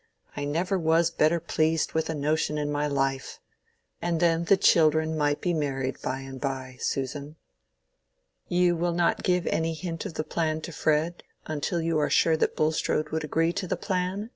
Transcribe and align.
I 0.35 0.45
never 0.45 0.79
was 0.79 1.11
better 1.11 1.39
pleased 1.39 1.93
with 1.93 2.09
a 2.09 2.15
notion 2.15 2.57
in 2.57 2.71
my 2.71 2.87
life. 2.87 3.39
And 4.01 4.19
then 4.19 4.45
the 4.45 4.57
children 4.57 5.15
might 5.15 5.41
be 5.41 5.53
married 5.53 6.01
by 6.01 6.21
and 6.21 6.41
by, 6.41 6.77
Susan." 6.79 7.35
"You 8.47 8.75
will 8.75 8.93
not 8.95 9.21
give 9.21 9.45
any 9.45 9.75
hint 9.75 10.07
of 10.07 10.15
the 10.15 10.23
plan 10.23 10.61
to 10.61 10.71
Fred, 10.71 11.21
until 11.45 11.79
you 11.83 11.99
are 11.99 12.09
sure 12.09 12.35
that 12.37 12.55
Bulstrode 12.55 13.09
would 13.09 13.23
agree 13.23 13.53
to 13.53 13.67
the 13.67 13.77
plan?" 13.77 14.29